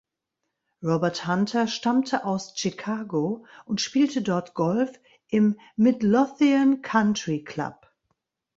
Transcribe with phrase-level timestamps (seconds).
[0.81, 4.89] Robert Hunter stammte aus Chicago und spielte dort Golf
[5.27, 7.87] im "Midlothian Country Club".